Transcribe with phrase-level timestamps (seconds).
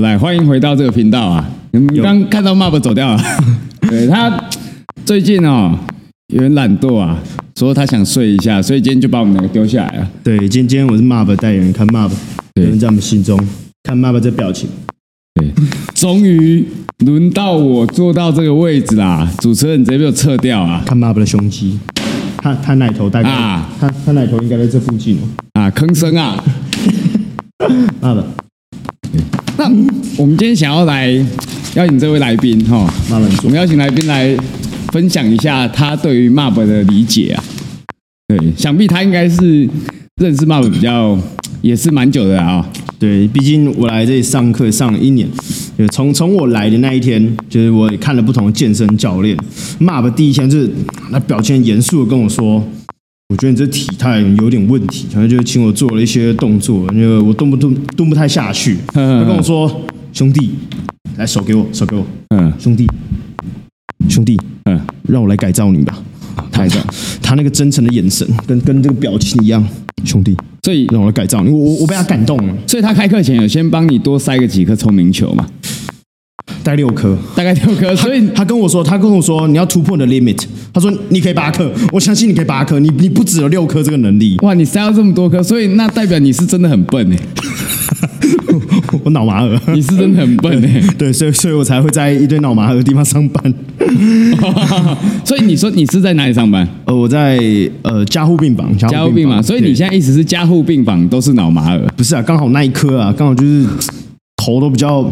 [0.00, 1.46] 好，来欢迎回到这个频道啊！
[1.72, 3.22] 你们刚看到 Mob 走掉了，
[3.86, 4.42] 对他
[5.04, 5.78] 最近哦
[6.32, 7.18] 有点懒惰啊，
[7.54, 10.10] 说他想睡一下，所以今天就把我们两个丢下来了。
[10.24, 12.10] 对，今天我是 Mob 代言人，看 Mob，
[12.54, 13.38] 有人在我们心中
[13.82, 14.70] 看 Mob 这表情。
[15.34, 15.52] 对，
[15.94, 16.66] 终于
[17.04, 19.30] 轮到我坐到这个位置啦！
[19.40, 20.82] 主持人直接被我撤掉啊！
[20.86, 21.78] 看 Mob 的胸肌，
[22.38, 25.60] 他他奶头大概啊，他他奶头应该在这附近哦。
[25.60, 26.42] 啊，吭声啊
[28.00, 28.24] ，Mob。
[29.60, 29.66] 那
[30.16, 31.12] 我们今天想要来
[31.74, 32.90] 邀请这位来宾哈，
[33.44, 34.34] 我们邀请来宾来
[34.90, 37.44] 分享一下他对于 Mob 的理解啊。
[38.28, 39.68] 对，想必他应该是
[40.18, 41.18] 认识 Mob 比较
[41.60, 42.66] 也是蛮久的啊。
[42.98, 45.28] 对，毕竟我来这里上课上了一年，
[45.76, 49.36] 就从从我来的那一天，就是我也看了不同的健身教练
[49.78, 50.70] ，Mob 第一天就是
[51.10, 52.66] 那表情严肃的跟我说。
[53.30, 58.76] 我觉得你这体态有点问题，然后就请我做了一些动作，因为我蹲不蹲蹲不太下去。
[58.88, 59.70] 他跟我说
[60.12, 60.50] ：“兄弟，
[61.16, 62.04] 来手给我，手给我。”
[62.34, 62.88] 嗯，兄弟，
[64.08, 65.96] 兄弟，嗯，让我来改造你吧。
[66.50, 66.66] 他
[67.22, 69.64] 他那个真诚的眼神，跟跟这个表情一样，
[70.04, 70.36] 兄弟。
[70.64, 72.54] 所以让我来改造你，我我我被他感动了。
[72.66, 75.46] 所以他开课前有先帮你多塞个几颗聪明球嘛？
[76.62, 77.94] 带六颗，大概六颗。
[77.96, 80.44] 所以他，跟我说，他跟我说，你要突破你的 limit。
[80.72, 82.78] 他说你可以八颗，我相信你可以八颗。
[82.78, 84.36] 你你不只有六颗这个能力。
[84.42, 87.18] 哇，你塞到这么多颗，所以那代表你是真的很笨哎。
[89.04, 90.82] 我脑麻了，你是真的很笨哎。
[90.98, 93.54] 对，所以所以我才会在一堆脑麻儿的地方上班。
[95.24, 96.66] 所以你说你是在哪里上班？
[96.84, 97.38] 呃，我在
[97.82, 98.76] 呃加护病房。
[98.76, 99.42] 加护病房。
[99.42, 101.92] 所以你现在意思是加护病房都是脑麻了？
[101.96, 103.64] 不是啊，刚好那一颗啊，刚好就是
[104.36, 105.10] 头都比较。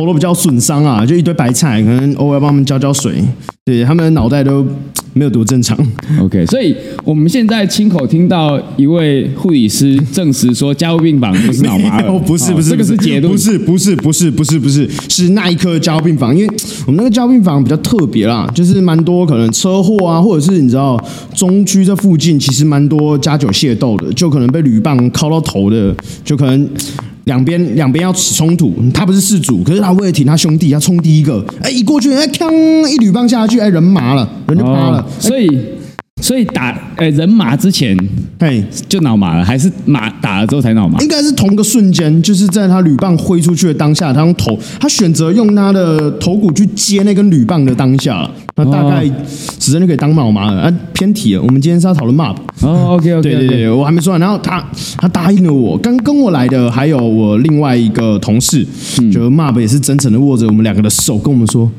[0.00, 3.22] 头都比较损伤啊，就一堆白菜，可能偶尔帮他们浇浇水，
[3.64, 4.66] 对，他们的脑袋都
[5.12, 5.76] 没有多正常。
[6.20, 16.56] OK，所以我们现在亲口听到一位护理师证实说，加护病房不是脑麻儿， 不是不是，这个是解毒，不是不是不是不是不是，是那一颗加护病房，因为
[16.86, 20.98] 我们那个加护病房比较特别啦，就是蛮多可能车祸啊，或者是你知道
[21.34, 25.94] 中区这附近其实蛮多加酒械斗的，就可能被铝棒敲到头的，
[26.24, 26.68] 就可能。
[27.24, 35.48] 两边两边要起冲突，他不是事主，可是他为了挺他兄弟，他冲第一个，哎，一过去，哎，锵，一铝棒下去，哎，人麻了，人就趴了，哦、所以。
[36.22, 37.96] 所以打呃人麻之前，
[38.38, 41.00] 嘿就脑麻了，还是麻打了之后才脑麻？
[41.00, 48.30] 应该是同个瞬间，就是在他铝棒挥出去的当下，他用头，他选择用他的头骨去接那根铝棒的当下，
[48.62, 49.04] 那大概
[49.36, 50.60] 时间就可以当脑麻了。
[50.62, 52.36] 啊，偏题了，我们今天是要讨论 map。
[52.60, 54.20] 哦，OK OK，对对对，我还没说完。
[54.20, 54.62] 然后他
[54.98, 58.66] 他答应了我，刚跟我来的还有我另外一个同事，
[59.00, 61.70] 嗯、就 map 也是真诚的握着我们两个的手，跟我们说。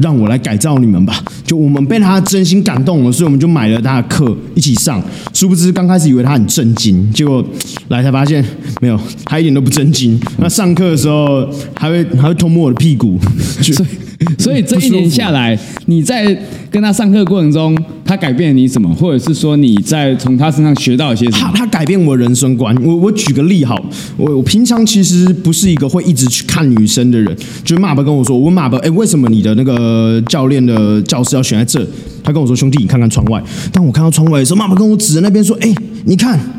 [0.00, 1.20] 让我来改造你们吧！
[1.44, 5.02] 就我们被他真心感动了，所以我们就买了他的课一起上。
[5.34, 7.44] 殊不知刚开始以为他很震惊，结果
[7.88, 8.40] 来才发现
[8.80, 10.16] 没有，他一点都不震惊。
[10.38, 11.44] 那上课的时候
[11.74, 13.18] 还会还会偷摸我的屁股。
[13.60, 13.88] 所以
[14.36, 15.56] 所以这一年下来，
[15.86, 16.36] 你在
[16.70, 18.92] 跟他上课过程中，他改变了你什么？
[18.96, 21.52] 或者是说你在从他身上学到一些什么？
[21.54, 22.74] 他他改变我人生观。
[22.82, 23.80] 我我举个例好，
[24.16, 27.36] 我我平常其实不是一个会一直去看女生的人。
[27.64, 31.86] 就是 Mob 跟我说，我问 Mob，哎，为什么你的那个教练的教室要选在这？
[32.24, 33.40] 他跟我说，兄弟，你看看窗外。
[33.72, 35.72] 当我看到窗外的时候，Mob 跟我指着那边说，哎，
[36.04, 36.57] 你看。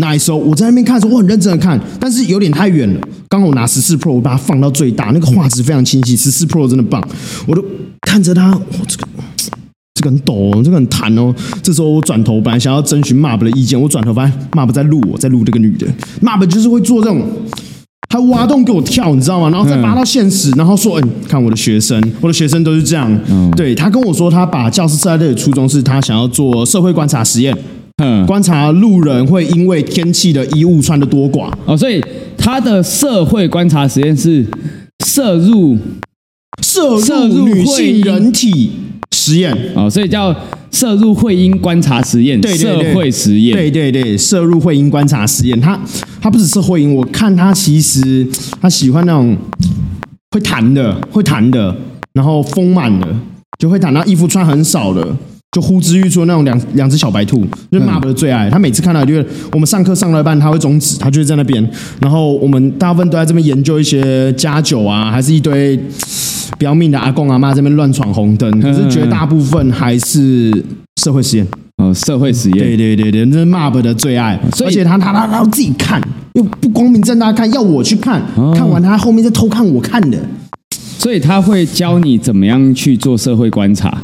[0.00, 3.00] 那时候我在那边看的时候，我很认真的看，但是有点太远了。
[3.28, 6.16] 刚好我拿十四 Pro，我把它放到最大，那个画质非常清晰。
[6.16, 7.00] 十四 Pro 真的棒，
[7.46, 7.64] 我都
[8.00, 8.50] 看着它，
[8.88, 9.06] 这个
[9.94, 11.32] 这个很抖哦，这个很弹哦。
[11.62, 15.86] 这时候我转头，本来想要征询 Mab 的意见，我转头发现 Mab 在录我，在录这个女的。
[16.20, 17.24] Mab 就是会做这种，
[18.08, 19.48] 他挖洞给我跳，你知道吗？
[19.50, 23.16] 然后再扒到现实，然后说：“嗯，看我的学生，我的学生都是这样。”
[23.56, 27.56] 对，他跟我说，他把教室设在这里的初衷是他想要做社会观察实验。
[28.02, 31.52] 嗯，观察路人会因为天气的衣物穿的多寡。
[31.64, 32.02] 哦，所以
[32.36, 34.44] 他的社会观察实验是
[35.06, 35.78] 摄入
[36.60, 36.96] 摄
[37.28, 38.72] 入女性人体
[39.14, 39.56] 实验。
[39.76, 40.34] 哦，所以叫
[40.72, 45.78] 摄入会阴观察实验，对社会实验，对对对，摄入会阴观察实验，他
[46.20, 48.26] 他不只是会阴，我看他其实
[48.60, 49.36] 他喜欢那种
[50.32, 51.76] 会弹的，会弹的，
[52.14, 53.06] 然后丰满的，
[53.56, 55.16] 就会弹，到衣服穿很少的。
[55.54, 58.50] 就呼之欲出那种两两只小白兔，就是 Mob 的最爱。
[58.50, 61.64] 他每次看到，就是我们上课上到一半，他会终止，他就会在那边。
[62.00, 65.78] 然后我们大部分都在这边研究一些家酒啊，还是一堆
[66.58, 68.50] 不要命的阿公阿妈这边乱闯红灯。
[68.60, 70.50] 可是绝大部分还是
[71.00, 71.46] 社会实验
[71.76, 72.58] 哦，社会实验。
[72.58, 74.36] 对对对对，那是 Mob 的最爱。
[74.64, 76.02] 而且他他他他自己看，
[76.32, 78.20] 又不光明正大看，要我去看，
[78.56, 80.18] 看完他后面再偷看我看的。
[80.98, 83.96] 所以他会教你怎么样去做社会观察。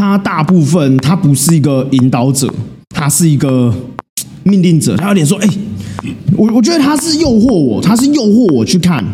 [0.00, 2.50] 他大部分他不是一个引导者，
[2.88, 3.70] 他是一个
[4.44, 4.96] 命令者。
[4.96, 5.48] 他有点说：“哎、
[6.38, 9.04] 我我觉得他是诱惑我，他是诱惑我去看。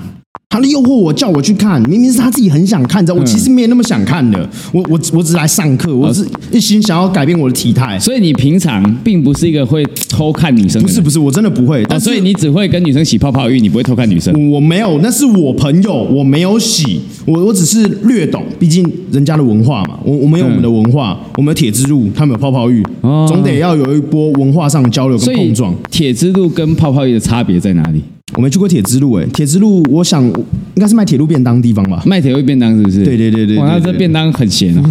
[0.49, 4.49] 他的诱惑我，叫我去看，明明是他自己很想看，你知道，我其实没有那么想看的。
[4.73, 7.99] 我我我只是来上课，我是一心想要改变我的体态。
[7.99, 10.89] 所以你平常并不是一个会偷看女生的。
[10.89, 11.85] 不是不是，我真的不会。
[11.91, 14.33] 但所以你只会跟女生洗泡泡浴，你不会偷看女生。
[14.51, 19.99] 我没有，那是我朋友，我没有洗，我我只是略懂，毕竟人家的文化嘛。
[20.05, 22.83] 我我们有我们的文化，我们有铁之路，他们有泡泡浴，
[23.29, 25.75] 总得要有一波文化上的交流跟碰撞。
[25.91, 28.01] 铁之路跟泡泡浴的差别在哪里？
[28.37, 30.35] 我没去过铁之路，哎，铁之路，我想应
[30.77, 32.03] 该是卖铁路便当的地方吧？
[32.05, 33.03] 卖铁路便当是不是？
[33.03, 34.83] 对对对对，哇，那这便当很咸哦，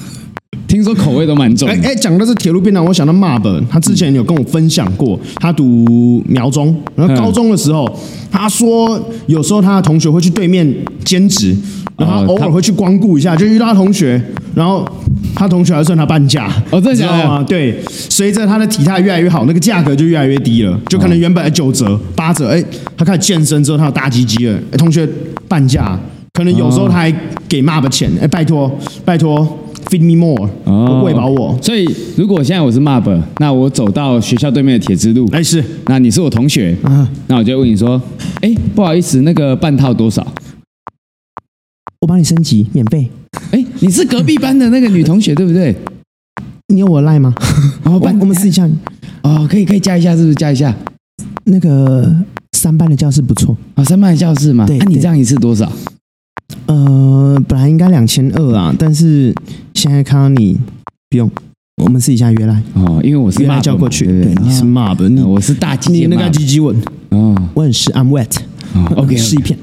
[0.66, 1.68] 听说口味都蛮重。
[1.68, 7.86] 哎哎，讲的是铁路便当，我想到 Mob，他之前有跟我分享过，他读苗中，然后高中的时候，
[8.30, 10.74] 他说有时候他的同学会去对面
[11.04, 11.54] 兼职，
[11.98, 14.18] 然后偶尔会去光顾一下，就遇到他同学，
[14.54, 14.82] 然后。
[15.34, 17.44] 他同学还算他半价哦，这样吗？
[17.44, 22.62] 对，随着他的体态越来越好，那个价格就越来越低了，就可能原本九折、八折，哎，
[22.96, 25.08] 他开始健身之后，他有大鸡鸡了，哎，同学
[25.46, 25.98] 半价，
[26.32, 27.14] 可能有时候他还
[27.48, 28.70] 给 MOP 钱，哎，拜托
[29.04, 29.46] 拜托
[29.90, 30.48] ，feed me more，
[31.02, 31.58] 喂饱我。
[31.62, 31.86] 所以
[32.16, 36.76] 如果现在我是 MOP，那我走到学校对面的铁之路，哎是，那你是我同学，
[37.28, 38.00] 那我就问你说，
[38.40, 40.26] 哎，不好意思，那个半套多少？
[42.00, 43.10] 我帮你升级，免费。
[43.50, 45.74] 哎，你是隔壁班的那个女同学对不对？
[46.68, 47.34] 你有我赖吗？
[47.82, 48.68] 然后我们试一下。
[49.22, 50.74] 哦，可以可以加一下，是不是加一下？
[51.44, 52.12] 那个
[52.56, 54.66] 三班的教室不错啊，三班的教室嘛。
[54.66, 55.70] 对，那你这样一次多少？
[56.66, 59.34] 呃，本来应该两千二啊，但是
[59.74, 60.58] 现在看到你
[61.10, 61.30] 不用，
[61.82, 62.62] 我们试一下约赖。
[62.74, 66.76] 哦，因为我是约赖叫过去，对，你是 Mob，你我是大鸡，你那个鸡鸡吻。
[67.10, 68.36] 哦，我很湿，I'm wet。
[68.96, 69.58] OK，试一片。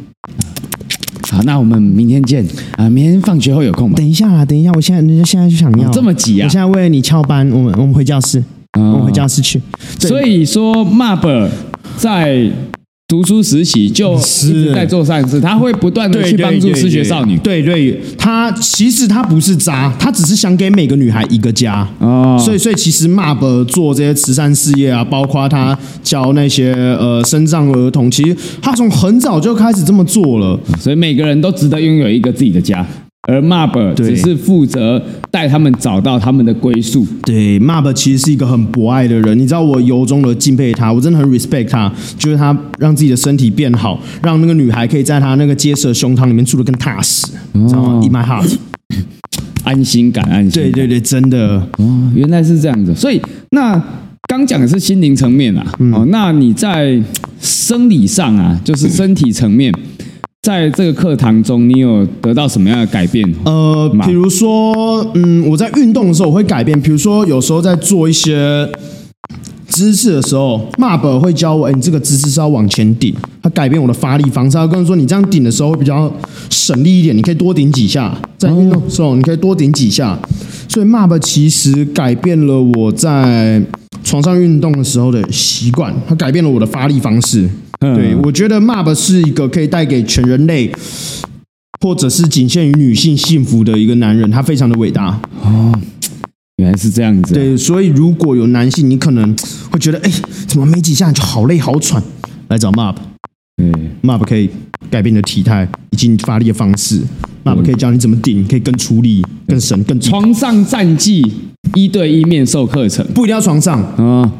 [1.31, 2.45] 好，那我们明天见
[2.77, 2.89] 啊！
[2.89, 3.95] 明天放学后有空吗？
[3.97, 6.45] 等一下啊，等一下，我现在现在就想要这么急啊！
[6.45, 8.43] 我现在为了你翘班，我们我们回教室，
[8.73, 9.61] 我们回教室去。
[9.99, 11.49] 所以说，Mob
[11.97, 12.51] 在。
[13.07, 17.37] 读书时期就是在做善事，他会不断的去帮助失学少女。
[17.37, 21.87] 对对，他其实他不是渣，他只是想给每个女孩一个家。
[21.99, 30.59] 哦，所以所以其实 Mob 做这些慈善事业啊，包括他教那些呃身障儿童，其实他从很早就开始这么做了。
[30.79, 32.83] 所以每个人都值得拥有一个自己的家。
[33.27, 35.01] 而 Mob 只是负责
[35.31, 37.05] 带他们找到他们的归宿。
[37.23, 48.55] 对，Mob 其实是一个很博爱的人，你知道我由衷的敬佩他，我真的很 respect 他，就是他让自己的身体变好，让那个女孩可以在他那个结实的胸膛里面住得更踏实，你、哦、知道吗？In my heart，
[49.65, 50.51] 安心感，安心。
[50.51, 51.67] 对对对，真的。
[51.77, 52.93] 哦，原来是这样子。
[52.93, 53.19] 所以
[53.49, 53.81] 那
[54.27, 57.01] 刚讲的是心灵层面啊，嗯、哦，那你在
[57.41, 59.73] 生理上啊，就是身体层面。
[60.45, 63.27] 在这个课堂中，你有得到什么样的改变？
[63.45, 66.79] 呃，比如说，嗯，我在运动的时候我会改变。
[66.79, 68.69] 比如说，有时候在做一些
[69.67, 73.11] 姿势的时候，Mab 会教我，哎，你这个姿势是要往前顶。
[73.41, 76.13] 他改变我的发力方式，他跟我说，你这样顶的时候会比较
[76.51, 78.15] 省力一点，你可以多顶几下。
[78.37, 80.15] 在运动的时候，你可以多顶几下。
[80.69, 83.59] 所以 Mab 其实改变了我在
[84.05, 87.49] 床上运动的时候的习惯，它改变了我的发力方式。
[87.79, 90.71] 对，我觉得 Mob 是一个可以带给全人类，
[91.81, 95.19] 或者是仅限于女性幸福的一个男人，他非常的伟大。
[95.41, 95.73] 哦，
[96.57, 97.33] 原来是这样子。
[97.33, 99.35] 对，所以如果有男性，你可能
[99.71, 100.11] 会觉得，哎，
[100.47, 102.01] 怎么没几下就好累好喘，
[102.47, 102.95] 来找 Mob。
[103.61, 103.73] 嗯
[104.03, 104.49] ，Mob 可以
[104.91, 107.01] 改变你的体态以及你发力的方式
[107.43, 109.99] MUB 可以教你怎么顶，可以更出力、更神、更。
[109.99, 111.21] 床上战技
[111.75, 114.31] 一对一面授课程，不一定要床上啊。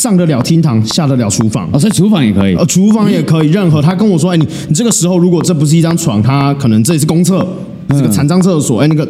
[0.00, 2.54] 上得了厅堂，下得了厨房哦，所以厨房也可以。
[2.54, 7.46] 呃，厨房也可以，任何他跟我说，哎，你你这个时候如果这不是一张床，他可能这里是公厕，
[7.90, 9.06] 是个残障厕所，哎，那个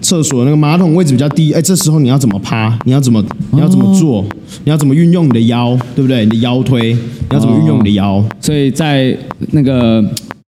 [0.00, 2.76] 厕所那个马桶位置比较低，哎，这时候你要怎么趴？
[2.86, 4.24] 你要怎么你要怎么做？
[4.64, 6.24] 你要怎么运用你的腰，对不对？
[6.24, 6.98] 你的腰推，你
[7.30, 8.24] 要怎么运用你的腰？
[8.40, 9.14] 所以在
[9.50, 10.02] 那个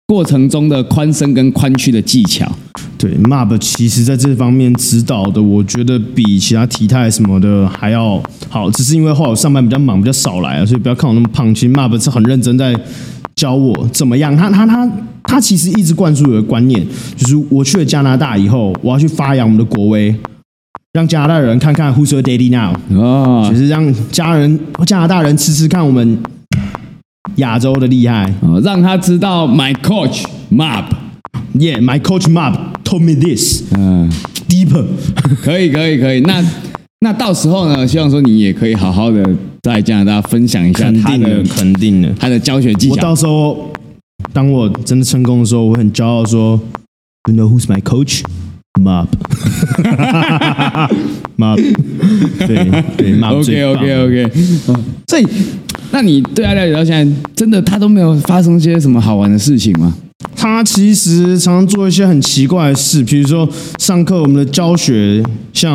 [0.06, 2.50] 过程中的宽伸跟宽屈的技巧。
[2.98, 8.70] 对 m a b 其实在这方面指导的，我觉得比其他体态什么的还要好。
[8.70, 11.54] 只是因为后来我上班比较忙，比较少来啊，所以不要看我那么胖。
[11.54, 12.74] 其实 m a b 是很认真在
[13.34, 14.34] 教我怎么样。
[14.34, 14.90] 他他他
[15.24, 16.86] 他其实一直灌输我的观念，
[17.16, 20.14] 就是我去了加拿大以后，我要去发扬我们的国威，
[20.94, 22.74] 让加拿大人看看 Who's your daddy now？
[22.98, 26.18] 哦，就是让家人加拿大人吃吃看我们
[27.36, 30.84] 亚洲的厉害，哦，让他知道 My coach Mob。
[31.58, 32.54] Yeah, my coach Mob
[32.86, 33.64] told me this.
[33.76, 34.08] 嗯
[34.48, 34.84] ，deeper，
[35.42, 36.20] 可以，可以，可以。
[36.20, 36.42] 那
[37.00, 37.86] 那到时候呢？
[37.86, 39.22] 希望说你也可以好好的
[39.62, 42.94] 在加拿大分享一下他的肯定的他的教学技巧。
[42.94, 43.70] 我到时候
[44.32, 46.58] 当我真的成功的时候，我很骄傲说
[47.28, 48.22] ，You know who's my coach?
[48.80, 49.08] Mob.
[51.36, 51.56] Mob.
[52.46, 53.40] 对对，Mob。
[53.40, 54.30] OK OK OK。
[55.08, 55.26] 所以
[55.92, 59.94] 那你对他了解到现在，真的他都没有发生些什么好玩的事情吗？
[60.34, 65.74] 他其实常常做一些很奇怪的事，比如说上课我们的教学，像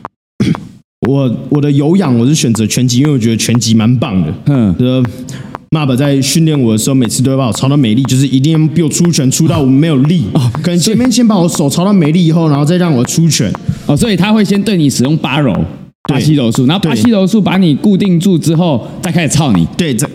[1.08, 4.34] 我我的有氧，我是选择拳击，因为我觉得拳击蛮棒的。
[4.46, 5.02] 嗯，呃
[5.70, 10.24] ，Mob 在训练我的时候，每次都会把我操到没力，就是一定要逼我出拳，出到我没有力。
[10.34, 13.52] 哦，可能前面先把我手操到没力以后，然后再让我出拳。
[13.86, 15.54] 哦，所以他会先对你使用八柔。
[16.08, 19.66] 巴西柔术，然后巴西柔术把你固定住之后，再开始操你。
[19.76, 20.08] 对，这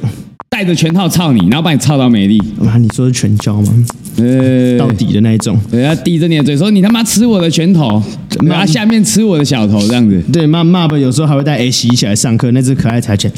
[0.53, 2.38] 带着拳套操你，然后把你操到没力。
[2.60, 3.86] 啊，你说是拳交吗？
[4.17, 5.58] 呃，到底的那一种。
[5.72, 8.03] 对，他抵着你的嘴说：“你他妈吃我的拳头，
[8.43, 13.31] 然后下面吃我的小头，这样子。”对，Mob 有时候还会带 H 一起来上课，那只可爱柴犬。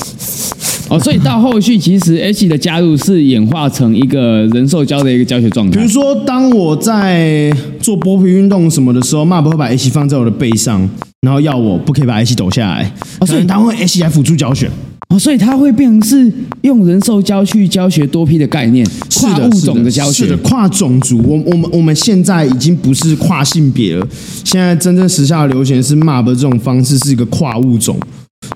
[0.90, 5.78] 哦，所以到后续，其实 H 的加入是演化成一个人兽交的一个教学状态。
[5.78, 10.90] 比如说，当我在做波皮运动什么的时候妈不会把 H 放在我的背上。
[11.22, 14.70] 然后要我不可以把 H 抖下来，哦，所以他会 H 来辅助教学，
[15.14, 18.84] 哦，所以它会变成是用人兽交去教学多批的概念，
[19.16, 21.20] 跨物种的教学，是的，跨种族。
[21.20, 24.08] 我我们我们现在已经不是跨性别了，
[24.44, 27.96] 现在真正时下的流行是 MOB 这种方式是一个跨物种。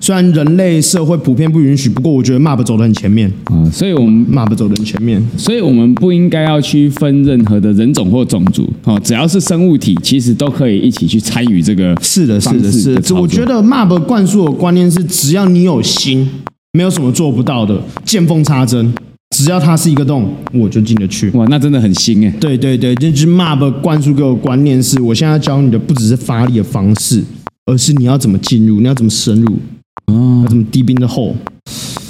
[0.00, 11.94] 虽然人类社会普遍不允许，不过我觉得 MAB 走得很前面啊，所以我们 MAB 走得很前面，所以我们不应该要区分任何的人种或种族，哦，只要是生物体，其实都可以一起去参与这个。
[12.00, 13.20] 是的，是的，是的。
[13.20, 16.28] 我觉得 MOB 灌输的观念是，只要你有心，
[16.72, 17.78] 没有什么做不到的。
[18.04, 18.94] 见缝插针，
[19.36, 21.28] 只要它是一个洞，我就进得去。
[21.30, 22.30] 哇，那真的很新哎。
[22.40, 27.22] 对对对，这就是 MOB 灌输给我观念是，我现在要教你的不只是发力的方式，
[27.66, 29.56] 而是你要怎么进入，你要怎么深入。
[30.08, 31.34] 哦，这么低冰的厚，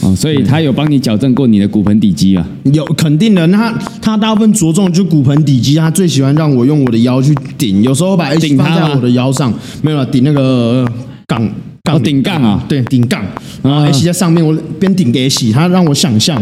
[0.02, 2.47] 哦，所以他有帮你矫正过你的骨盆底肌啊？
[2.73, 3.45] 有，肯定的。
[3.49, 9.52] 那他，他大部分着重就骨盆底肌，他最喜欢让我用我的腰去顶，有时候把 H 放在我的腰上，
[9.83, 10.87] 没有了，顶那个
[11.26, 11.50] 杠
[11.83, 13.25] 杠顶杠啊，对，顶杠，
[13.62, 16.40] 然后 H 在上面，我边顶给 H，他让我想象，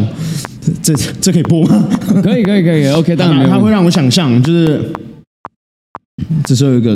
[0.83, 1.89] 这这可以播吗？
[2.23, 4.93] 可以，可以，可以，OK，当然，他会让我想象，就是
[6.45, 6.93] 这时候有一个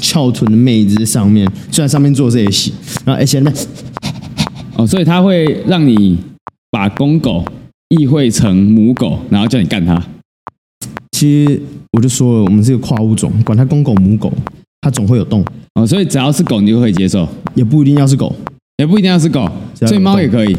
[0.00, 2.72] 翘臀的妹子在上面，虽然上面做这些戏
[3.04, 3.52] 然后而且那。
[4.76, 6.16] 哦，所以他会让你
[6.70, 7.44] 把公狗
[7.88, 10.00] 意会成母狗，然后叫你干它。
[11.10, 14.32] 其实我就说了，我们是个跨物种，管它公狗母狗，
[14.80, 15.44] 它总会有洞。
[15.74, 18.32] 哦，所以只要是狗，你就可以接受，也不一定要是狗，
[18.76, 20.56] 也不一定要是狗，所以猫也可以，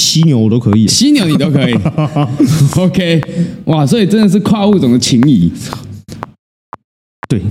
[0.00, 1.74] 犀牛我都可以，犀牛你都可以。
[2.78, 3.20] OK，
[3.66, 5.52] 哇，所以真的是跨物种的情谊。
[7.28, 7.42] 对，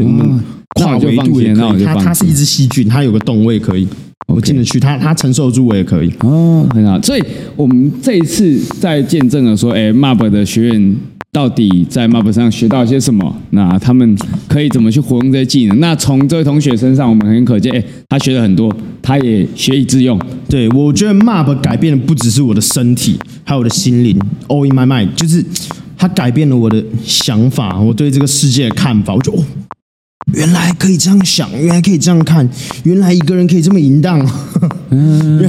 [0.00, 0.40] 嗯，
[0.76, 1.84] 跨维度也可以。
[1.84, 3.86] 它它是一只细菌，它有个洞，我也可以。
[4.28, 7.00] 我进得去，它它承受住，我也可以哦，很好。
[7.02, 7.22] 所以
[7.56, 10.96] 我们这一次在见证了说，哎，MOB 的学员
[11.30, 13.36] 到底在 MOB 上学到些什么？
[13.50, 14.16] 那他们
[14.48, 15.78] 可以怎么去活用这些技能？
[15.80, 20.18] 那从这位同学身上，我们很可见，哎，他学了很多，他也学以致用。
[20.48, 24.18] 对，我觉得 MOB 改变的不只是我的身体，还有我的心灵。
[24.48, 25.44] All in my mind，就是
[25.98, 29.14] 他改变了我的想法，我对这个世界的看法。
[29.14, 29.44] 我就哦。
[30.34, 32.48] 原来可以这样想，原来可以这样看，
[32.84, 34.26] 原来一个人可以这么淫荡。
[34.90, 35.46] 嗯，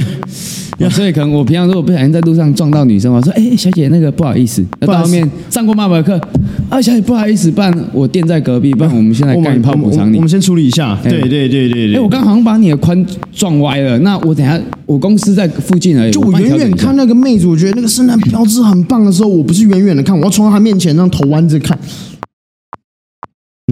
[0.90, 6.20] 所以可能我平常如果不小心在路上撞到女生，我说：“哎，小姐，那个不好意思，到后面上过 MOB 课
[6.68, 10.98] 啊，小姐不好意思，不然我店在隔壁，不然我们现在干一炮补偿你。”我们先处理一下。
[11.02, 11.94] 对对对对对。
[11.94, 16.10] 哎，我刚好像把你的髋撞歪了，那我等下我公司在附近而已。
[16.10, 21.78] 就我远远看那个妹子，我觉得那个身材标志很棒的时候，我不是远远的看，我要冲到她面前，让头弯着看。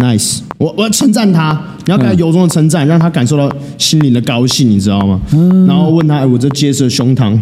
[0.00, 1.52] Nice，我我要称赞他，
[1.84, 5.20] 你要给他由衷的称赞，让他感受到心灵的高兴，你知道吗？
[5.34, 7.38] 嗯、然后问他，哎，我这结实的胸膛，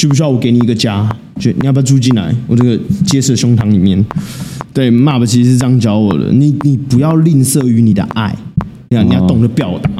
[0.00, 1.06] 需不需要我给你一个家？
[1.38, 2.34] 就你要不要住进来？
[2.46, 4.02] 我这个结实的胸膛里面，
[4.72, 8.34] 对，Mab 其实是这样教我的，你你不要吝啬于你的爱，
[8.88, 9.90] 你要你要懂得表达。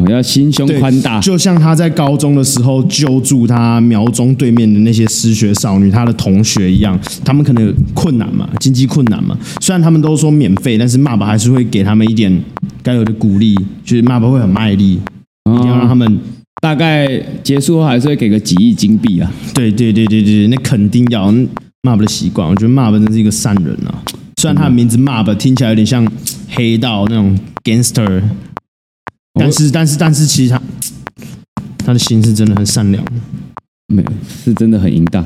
[0.00, 9.36] 我要心胸宽大，就像他在高中的时候救助他苗中对面的那些失学少女，他的同学一样，他们可能有困难嘛，经济困难嘛。
[9.60, 12.32] 虽然他们都说免费，但是爸爸还是会给他们一点
[12.82, 14.92] 该有的鼓励，就是爸爸会很卖力，
[15.50, 16.18] 一定要让他们
[16.62, 17.08] 大概
[17.42, 19.30] 结束后还是会给个几亿金币啊。
[19.54, 21.32] 对对对对对，那肯定要
[21.82, 22.48] MOB 的习惯。
[22.48, 24.02] 我觉得 MOB 真是一个善人啊，
[24.40, 26.06] 虽然他的名字骂爸听起来有点像
[26.50, 28.22] 黑道那种 gangster。
[29.38, 30.60] 但是但是但是，其实他
[31.78, 33.02] 他的心是真的很善良，
[33.86, 34.12] 没有
[34.44, 35.24] 是真的很淫荡，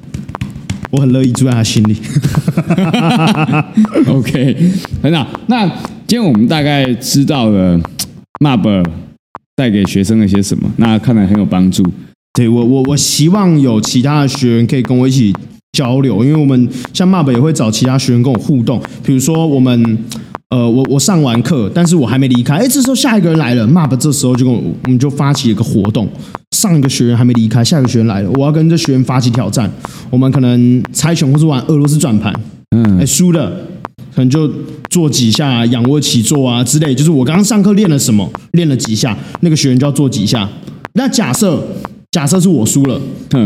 [0.92, 1.96] 我很乐意住在他心里。
[4.06, 4.56] OK，
[5.02, 5.26] 很好。
[5.46, 5.66] 那
[6.06, 7.80] 今天我们大概知道了
[8.40, 8.84] MOB
[9.56, 11.82] 带给学生了些什么，那看来很有帮助。
[12.34, 15.34] 对我我我希望有其他的学员可以跟我一起
[15.72, 19.98] 交流，因为我们像 MOB 也会找其他学员跟我互动，比如说我们。
[20.50, 22.54] 呃，我我上完课，但是我还没离开。
[22.54, 26.08] 哎，这时候下一个人来了 MAB 这时候就跟我，我们就发起一个活动，
[26.52, 29.68] 上一个学员还没离开，下一个学员来了，我要跟这学员发起挑战。
[30.08, 32.32] 我们可能猜拳或是玩俄罗斯转盘，
[32.76, 33.50] 嗯，哎，输了
[34.14, 34.48] 可能就
[34.88, 40.48] 做几下仰卧起坐啊之类，就是我刚刚上课练了什么，练了几下，那个学员就要做几下。
[40.94, 41.60] 那假设
[42.12, 43.00] 假设是我输了，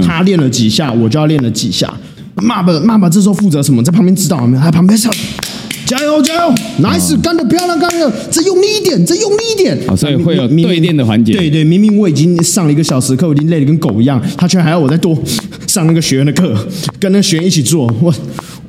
[0.07, 1.90] 他练了几下，我就要练了几下。
[2.37, 3.83] 骂吧骂吧，这时候负责什么？
[3.83, 4.62] 在旁边指导没有？
[4.62, 5.11] 在旁边说。
[5.90, 9.76] 加油加油！Nice，干得漂亮，干得再用力一点，再用力一点。
[9.88, 11.32] 好，所以会有对练的环节。
[11.32, 15.18] 对对，明明我已经上了一个小时课，我已经累得跟狗一样，他居然还要我再多
[15.66, 16.54] 上那个学员的课，
[17.00, 18.14] 跟那个学员一起做，我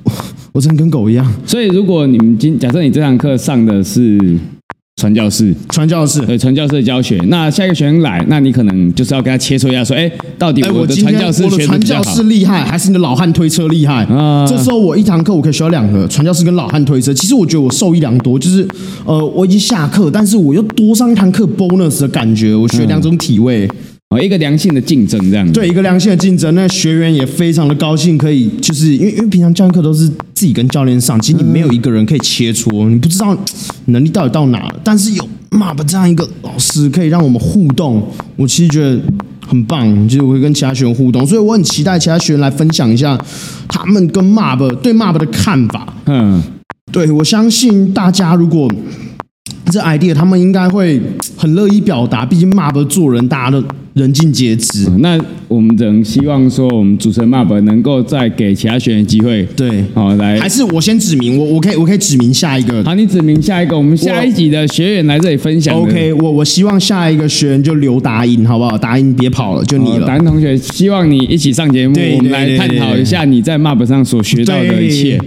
[0.01, 0.11] 我
[0.53, 1.31] 我真的跟狗一样。
[1.45, 4.17] 所以，如果你们今假设你这堂课上的是。
[5.01, 7.19] 传教士，传教士，对，传教士的教学。
[7.25, 14.05] 那下一个学生来，那你可能就是要跟他切磋一下，说，哎，到底我的传教士我的传教士厉害，还是你的老汉推车厉害？
[14.05, 17.11] 啊，这时候我一堂课我可以学到两个传教士跟老汉推车。
[17.11, 18.67] 其实我觉得我受益良多，就是
[19.03, 23.65] 呃，我已经下课，但是我又多上一堂课 bonus 的感觉，我学两种体位。
[23.65, 25.53] 嗯哦，一个良性的竞争这样子。
[25.53, 33.37] 对，一个良性的竞争，那学员也非常的高兴，可以就是因为因为平常教练课都是自己跟教练上，其实你没有一个人可以切磋，你不知道
[33.85, 34.79] 能力到底到哪了。
[34.83, 39.01] 但是有 MAP 这样一个老师，可以让我们互动，我其实觉得
[39.47, 43.17] 很棒，就是我会跟其他学员互动，所以我很期待其他学员来分享一下
[43.69, 45.93] 他们跟 MAP 对 MAP 的看法。
[46.07, 46.43] 嗯，
[46.91, 48.69] 对，我相信大家如果
[49.67, 51.01] 这 idea，他们应该会
[51.37, 53.63] 很乐意表达，毕竟 MAP 做人，大家都。
[53.93, 54.89] 人尽皆知。
[54.99, 55.17] 那
[55.51, 59.43] 我们只能希望说，我们主持人 MAP 能够再给其他学员机会。
[59.53, 62.81] 对，好来，还是我先指名，我我可以我可以指名下一个。
[62.85, 65.75] 好，你指名下一个，我们下一集的学员来这里分享。
[65.75, 68.77] OK，我我希望下一个学员就留达英，好不好？
[68.77, 70.07] 达英别跑了，就你了。
[70.07, 75.19] 达英同学，希望你一起上节目，我们来探讨一下你在 MAP 上所学到的一切。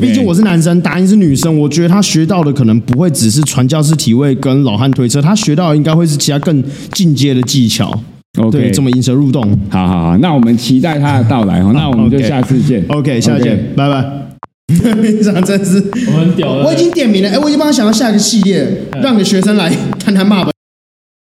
[0.00, 6.62] 毕竟我是男生，达英是女生，我觉得他学到的可能不会只是传教士体位跟老汉推车，他学到的应该会是其他更
[6.92, 7.92] 进阶的技巧。
[8.46, 12.84] OK，这么引蛇入洞，好好好，那我们期待他的到来哈， 那我们就下次见。
[12.88, 14.04] OK，下次见，拜拜。
[14.66, 18.66] 平常真是，我很屌了，我已经点名了，哎，我已经帮他想到下一个系列，
[19.02, 20.53] 让你学生来看他骂吧。